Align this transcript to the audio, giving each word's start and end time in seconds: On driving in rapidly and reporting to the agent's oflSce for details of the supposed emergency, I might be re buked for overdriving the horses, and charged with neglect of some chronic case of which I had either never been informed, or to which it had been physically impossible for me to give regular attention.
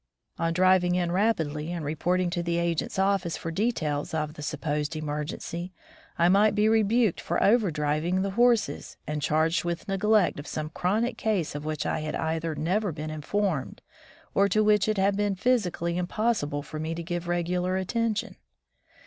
On 0.39 0.51
driving 0.51 0.95
in 0.95 1.11
rapidly 1.11 1.71
and 1.71 1.85
reporting 1.85 2.31
to 2.31 2.41
the 2.41 2.57
agent's 2.57 2.97
oflSce 2.97 3.37
for 3.37 3.51
details 3.51 4.15
of 4.15 4.33
the 4.33 4.41
supposed 4.41 4.95
emergency, 4.95 5.71
I 6.17 6.27
might 6.27 6.55
be 6.55 6.67
re 6.67 6.81
buked 6.83 7.19
for 7.21 7.37
overdriving 7.39 8.23
the 8.23 8.31
horses, 8.31 8.97
and 9.05 9.21
charged 9.21 9.63
with 9.63 9.87
neglect 9.87 10.39
of 10.39 10.47
some 10.47 10.71
chronic 10.71 11.17
case 11.19 11.53
of 11.53 11.65
which 11.65 11.85
I 11.85 11.99
had 11.99 12.15
either 12.15 12.55
never 12.55 12.91
been 12.91 13.11
informed, 13.11 13.83
or 14.33 14.47
to 14.49 14.63
which 14.63 14.87
it 14.87 14.97
had 14.97 15.15
been 15.15 15.35
physically 15.35 15.99
impossible 15.99 16.63
for 16.63 16.79
me 16.79 16.95
to 16.95 17.03
give 17.03 17.27
regular 17.27 17.77
attention. 17.77 18.37